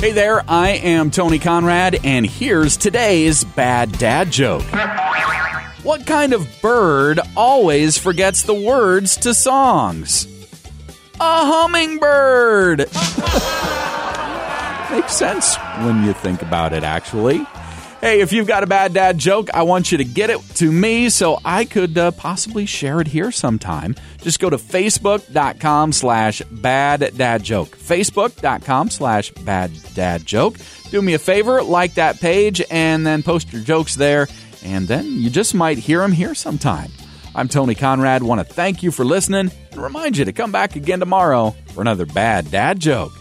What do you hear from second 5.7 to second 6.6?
What kind of